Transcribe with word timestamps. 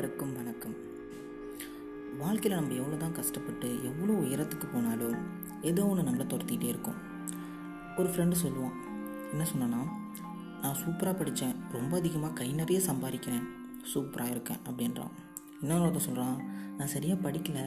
அனைவருக்கும் 0.00 0.36
வணக்கம். 0.38 0.74
வாழ்க்கையில் 2.20 2.54
நம்ம 2.58 2.76
எவ்வளோ 2.80 2.98
தான் 3.02 3.16
கஷ்டப்பட்டு 3.16 3.68
எவ்வளோ 3.88 4.12
உயரத்துக்கு 4.20 4.66
போனாலும் 4.74 5.16
ஏதோ 5.70 5.82
ஒன்று 5.88 6.06
நம்மளை 6.06 6.24
துரத்திக்கிட்டே 6.30 6.68
இருக்கும். 6.72 6.96
ஒரு 7.98 8.08
ஃப்ரெண்டு 8.12 8.36
சொல்லுவான் 8.42 8.76
என்ன 9.32 9.44
சொன்னான்னா 9.50 9.80
நான் 10.62 10.78
சூப்பராக 10.82 11.14
படித்தேன் 11.18 11.54
ரொம்ப 11.76 11.92
அதிகமாக 12.00 12.32
கை 12.38 12.48
நிறைய 12.60 12.80
சம்பாதிக்கிறேன் 12.88 13.44
சூப்பராக 13.92 14.34
இருக்கேன் 14.34 14.62
அப்படின்றான். 14.68 15.12
இன்னொரு 15.62 15.84
ஒருத்தர் 15.86 16.06
சொல்கிறான் 16.08 16.38
நான் 16.78 16.92
சரியாக 16.94 17.18
படிக்கல 17.26 17.58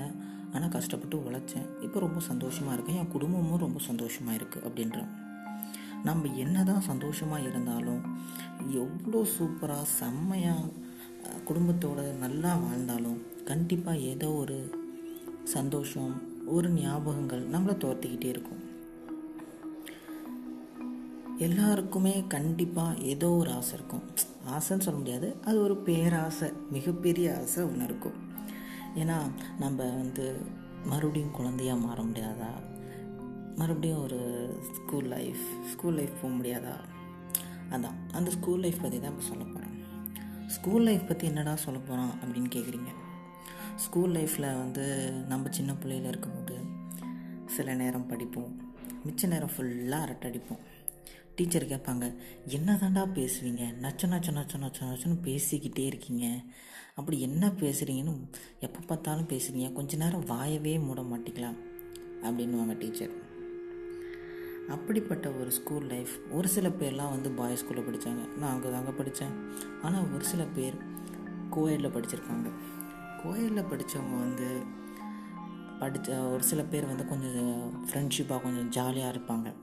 ஆனால் 0.54 0.74
கஷ்டப்பட்டு 0.78 1.20
உழைச்சேன் 1.28 1.68
இப்போ 1.88 2.02
ரொம்ப 2.06 2.24
சந்தோஷமாக 2.30 2.78
இருக்கேன் 2.78 3.00
என் 3.02 3.14
குடும்பமும் 3.18 3.64
ரொம்ப 3.66 3.82
சந்தோஷமாக 3.90 4.40
இருக்குது 4.40 4.66
அப்படின்றான். 4.70 5.12
நம்ம 6.10 6.32
என்ன 6.46 6.64
தான் 6.72 6.88
சந்தோஷமாக 6.90 7.46
இருந்தாலும் 7.50 8.02
எவ்வளோ 8.84 9.22
சூப்பராக 9.36 9.86
செம்மையாக 10.00 10.72
குடும்பத்தோடு 11.44 12.14
நல்லா 12.14 12.56
வாழ்ந்தாலும் 12.56 13.22
கண்டிப்பாக 13.46 13.98
ஏதோ 13.98 14.32
ஒரு 14.32 14.70
சந்தோஷம் 15.44 16.22
ஒரு 16.46 16.74
ஞாபகங்கள் 16.74 17.44
நம்மளை 17.52 17.76
தோர்த்திக்கிட்டே 17.76 18.26
இருக்கும். 18.26 18.62
எல்லாருக்குமே 21.38 22.24
கண்டிப்பாக 22.28 22.98
ஏதோ 23.02 23.30
ஒரு 23.30 23.52
ஆசை 23.52 23.74
இருக்கும். 23.74 24.02
ஆசைன்னு 24.50 24.60
சொல்ல 24.60 24.92
முடியாது. 24.92 25.36
அது 25.46 25.62
ஒரு 25.62 25.78
பேராசை 25.78 26.52
மிகப்பெரிய 26.72 27.40
ஆசை 27.40 27.64
ஒன்று 27.64 27.84
இருக்கும். 27.84 28.14
ஏன்னா 28.96 29.16
நம்ம 29.60 29.84
வந்து 29.84 30.38
மறுபடியும் 30.86 31.32
குழந்தையா 31.32 31.76
மாற 31.76 32.04
முடியாதா? 32.04 32.52
மறுபடியும் 33.56 34.04
ஒரு 34.04 34.50
ஸ்கூல் 34.72 35.06
லைஃப் 35.06 35.42
ஸ்கூல் 35.72 35.94
லைஃப் 35.94 36.12
போக 36.22 36.34
முடியாதா? 36.34 36.76
அதான். 37.72 38.14
அந்த 38.14 38.32
ஸ்கூல் 38.32 38.60
லைஃப் 38.60 38.82
பற்றி 38.82 39.00
தான் 39.00 39.12
இப்போ 39.12 39.24
சொல்ல 39.24 39.44
போகிறேன் 39.44 39.83
ஸ்கூல் 40.48 40.84
லைஃப் 40.84 41.08
பற்றி 41.08 41.28
என்னடா 41.28 41.56
சொல்ல 41.56 41.80
போகிறோம் 41.80 42.10
அப்படின்னு 42.10 42.50
கேட்குறீங்க 42.56 42.92
ஸ்கூல் 43.76 44.12
லைஃப்பில் 44.12 44.58
வந்து 44.58 45.12
நம்ம 45.12 45.48
சின்ன 45.50 45.74
பிள்ளையில் 45.74 46.08
இருக்கும்போது 46.08 46.58
சில 47.46 47.74
நேரம் 47.74 48.08
படிப்போம். 48.08 48.74
மிச்ச 49.08 49.28
நேரம் 49.28 49.50
ஃபுல்லாக 49.58 50.02
அரட்டை 50.02 50.32
அடிப்போம். 50.32 50.60
டீச்சர் 51.36 51.66
கேட்பாங்க 51.66 52.16
என்ன 52.46 52.76
தாண்டா 52.76 53.04
பேசுவீங்க 53.18 53.64
நச்ச 53.82 54.08
நச்ச 54.08 54.32
நச்ச 54.32 54.58
நச்ச 54.58 54.84
நச்சன்னு 54.84 55.18
பேசிக்கிட்டே 55.24 55.86
இருக்கீங்க. 55.86 56.40
அப்படி 56.96 57.22
என்ன 57.22 57.48
பேசுகிறீங்கன்னு 57.48 58.30
எப்போ 58.60 58.80
பார்த்தாலும் 58.80 59.28
பேசுகிறீங்க 59.28 59.74
கொஞ்ச 59.74 59.98
நேரம் 59.98 60.26
வாயவே 60.26 60.78
மூட 60.78 61.02
மாட்டிக்கலாம் 61.02 61.58
அப்படின்னுவாங்க 62.24 62.78
டீச்சர் 62.78 63.33
அப்படிப்பட்ட 64.70 65.32
ஒரு 65.32 65.52
ஸ்கூல் 65.52 65.86
லைஃப் 65.86 66.20
ஒரு 66.32 66.48
சில 66.48 66.70
பேர்லாம் 66.70 67.10
வந்து 67.10 67.32
பாய்ஸ் 67.32 67.66
ஸ்கூலில் 67.66 67.88
படித்தாங்க 67.88 68.38
நான் 68.38 68.52
அங்கே 68.52 68.72
தாங்க 68.72 68.92
படித்தேன் 68.92 69.50
ஆனால் 69.82 70.12
ஒரு 70.14 70.24
சில 70.24 70.44
பேர் 70.44 70.78
கோயிலில் 71.50 71.92
படிச்சிருக்காங்க. 71.92 72.50
கோயிலில் 73.24 73.64
படித்தவங்க 73.64 74.20
வந்து 74.20 74.62
படித்த 75.80 76.20
ஒரு 76.20 76.44
சில 76.44 76.64
பேர் 76.64 76.86
வந்து 76.86 77.08
கொஞ்சம் 77.08 77.86
ஃப்ரெண்ட்ஷிப்பாக 77.90 78.42
கொஞ்சம் 78.42 78.70
ஜாலியாக 78.70 79.18
இருப்பாங்க. 79.18 79.54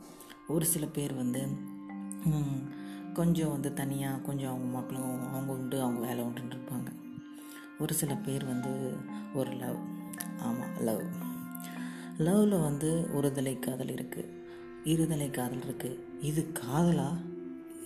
ஒரு 0.49 0.65
சில 0.65 0.87
பேர் 0.87 1.15
வந்து 1.15 1.49
கொஞ்சம் 3.13 3.51
வந்து 3.51 3.73
தனியாக 3.73 4.19
கொஞ்சம் 4.19 4.49
அவங்க 4.49 4.67
மக்களும் 4.67 5.33
அவங்க 5.33 5.53
உண்டு 5.53 5.83
அவங்க 5.83 6.07
வேலை 6.07 6.25
உண்டுன்னு 6.25 6.59
இருப்பாங்க. 6.59 6.93
ஒரு 7.79 7.95
சில 7.95 8.15
பேர் 8.15 8.45
வந்து 8.45 8.97
ஒரு 9.35 9.53
லவ் 9.53 9.77
ஆமாம் 10.39 10.81
லவ் 10.81 11.03
லவ்வில் 12.19 12.63
வந்து 12.63 13.09
ஒருதலை 13.15 13.59
காதல் 13.59 13.87
இருக்குது 13.87 14.39
இருதலை 14.85 15.31
காதல் 15.31 15.59
இருக்குது 15.59 15.99
இது 16.21 16.53
காதலா? 16.53 17.17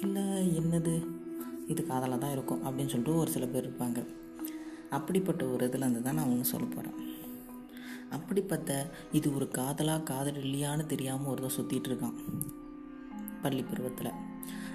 இல்லை 0.00 0.58
என்னது? 0.58 1.06
இது 1.68 1.86
காதலாக 1.86 2.18
தான் 2.18 2.32
இருக்கும் 2.32 2.58
அப்படின்னு 2.58 2.86
சொல்லிட்டு 2.86 3.16
ஒரு 3.16 3.30
சில 3.30 3.46
பேர் 3.46 3.70
இருப்பாங்க. 3.70 4.06
அப்படிப்பட்ட 4.90 5.44
ஒரு 5.44 5.66
இதில் 5.66 5.80
இருந்து 5.80 6.02
தான் 6.02 6.14
நான் 6.14 6.28
ஒன்று 6.28 6.44
சொல்ல 6.44 6.66
போகிறேன் 6.66 7.22
அப்படிப்பட்ட 8.10 8.90
இது 9.12 9.34
ஒரு 9.34 9.48
காதலா 9.52 10.02
காதல் 10.02 10.34
இல்லையான்னு 10.34 10.86
தெரியாமல் 10.86 11.34
ஒருத்தர் 11.34 11.56
சுற்றிட்டு 11.60 11.88
இருக்கான். 11.88 12.14
பள்ளி 13.42 13.62
பருவத்தில். 13.62 14.10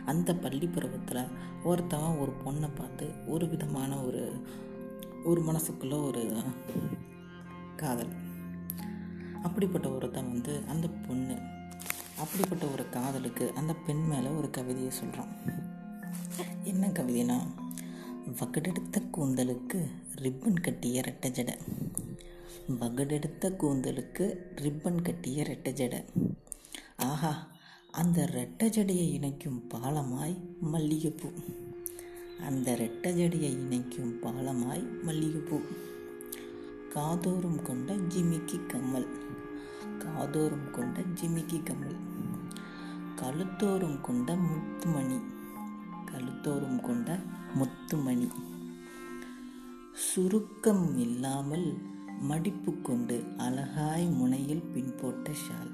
அந்த 0.05 0.35
பள்ளி 0.35 0.67
பருவத்தில் 0.67 1.27
ஒருத்தவன் 1.65 2.19
ஒரு 2.19 2.31
பொண்ணை 2.45 2.69
பார்த்து 2.75 3.11
ஒரு 3.27 3.49
விதமான 3.49 3.97
ஒரு 4.03 4.31
ஒரு 5.23 5.41
மனசுக்குள்ள 5.41 6.05
ஒரு 6.05 6.41
காதல். 7.75 8.27
அப்படிப்பட்ட 9.43 9.89
ஒருத்தன் 9.89 10.31
வந்து 10.31 10.61
அந்த 10.67 10.88
அப்படிப்பட்ட 12.41 12.73
ஒரு 12.73 12.89
காதலுக்கு 12.89 13.51
அந்த 13.55 13.75
பெண் 13.85 14.03
மேலே 14.07 14.27
ஒரு 14.27 14.49
கவிதையை 14.49 14.91
சொல்கிறான் 14.91 15.31
என்ன 16.63 16.87
கவிதைனா 16.87 17.37
வகடெடுத்த 18.39 19.01
கூந்தலுக்கு 19.17 19.79
ரிப்பன் 20.15 20.61
கட்டிய 20.61 21.01
ரெட்டை 21.01 21.29
ஜடை. 21.29 21.55
வகடெடுத்த 22.79 23.49
கூந்தலுக்கு 23.61 24.25
ரிப்பன் 24.55 25.01
கட்டிய 25.01 25.43
ரெட்டை 25.49 25.71
ஜடை. 25.71 26.01
ஆஹா 26.97 27.47
அந்த 27.91 28.29
ரெட்டை 28.33 28.67
ஜடையை 28.77 29.07
இணைக்கும் 29.17 29.67
பாலமாய் 29.73 30.37
மல்லிகைப்பூ. 30.61 31.29
அந்த 32.47 32.71
ரெட்டை 32.71 33.11
ஜடையை 33.19 33.51
இணைக்கும் 33.63 34.13
பாலமாய் 34.23 34.85
மல்லிகைப்பூ. 35.03 35.59
காதோறும் 36.89 37.61
கொண்ட 37.61 37.93
ஜிமிக்கி 37.93 38.65
கம்மல். 38.65 39.09
காதோறும் 39.97 40.71
கொண்ட 40.71 40.99
ஜிமிக்கி 41.21 41.63
கம்மல். 41.63 42.08
கழுத்தோறும் 43.21 44.01
கொண்ட 44.01 44.35
முத்துமணி. 44.35 45.19
கழுத்தோறும் 46.05 46.81
கொண்ட 46.81 47.19
முத்துமணி. 47.53 48.27
சுருக்கம் 49.93 50.97
இல்லாமல் 50.97 51.77
மடிப்பு 52.21 52.81
கொண்டு 52.81 53.23
அழகாய் 53.37 54.07
முனையில் 54.07 54.63
பின்போட்ட 54.75 55.31
ஷால். 55.31 55.71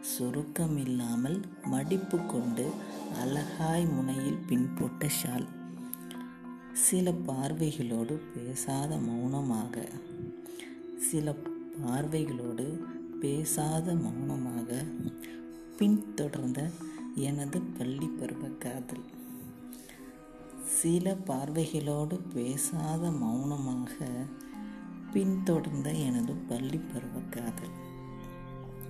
சுருக்கம் 0.00 0.76
இல்லாமல் 0.76 1.40
மடிப்பு 1.64 2.26
கொண்டு 2.26 2.70
அழகாய் 3.20 3.86
முனையில் 3.86 4.38
பின்போட்ட 4.48 5.08
ஷால். 5.22 5.46
சில 6.72 7.12
பார்வைகளோடு 7.12 8.20
பேசாத 8.34 8.96
மௌனமாக. 8.96 9.88
சில 10.96 11.34
பார்வைகளோடு 11.86 12.80
பேசாத 13.20 13.94
மௌனமாக. 13.94 14.84
பின்தொடர்ந்த 15.76 16.70
எனது 17.14 17.60
பள்ளி 17.60 18.06
பருவ 18.06 18.48
காதல். 18.48 19.04
சில 20.64 21.16
பார்வைகளோடு 21.26 22.20
பேசாத 22.34 23.10
மௌனமாக 23.10 24.06
பின்தொடர்ந்த 25.12 25.92
எனது 25.92 26.34
பள்ளி 26.34 26.78
பருவ 26.78 27.20
காதல். 27.30 27.68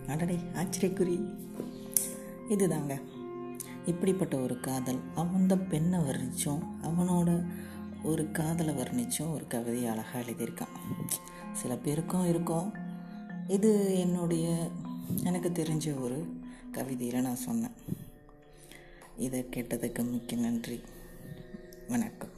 அடடே 0.06 0.38
ஆச்சரியக்குறி. 0.54 1.34
இதுதாங்க. 2.48 3.00
இப்படிப்பட்ட 3.86 4.36
ஒரு 4.36 4.60
காதல். 4.60 4.98
அவன் 5.14 5.46
தான் 5.46 5.68
பெண்ணை 5.68 5.98
வர்ணித்தோம் 6.00 6.62
அவனோட 6.82 7.46
ஒரு 8.02 8.30
காதலை 8.30 8.74
வர்ணிச்சும் 8.74 9.32
ஒரு 9.32 9.46
கவிதையை 9.46 9.90
அழகாக 9.90 10.20
எழுதியிருக்கான். 10.20 11.04
சில 11.52 11.76
பேருக்கும் 11.76 12.28
இருக்கும். 12.28 12.72
இது 13.48 13.98
என்னுடைய 13.98 14.70
எனக்கு 15.24 15.48
தெரிஞ்ச 15.48 16.00
ஒரு 16.00 16.35
கவிதையில் 16.76 17.20
நான் 17.20 17.36
சொன்னேன். 17.36 17.76
இதை 19.16 19.46
கேட்டதுக்கு 19.50 20.10
மிக்க 20.10 20.36
நன்றி. 20.36 20.80
வணக்கம். 21.88 22.35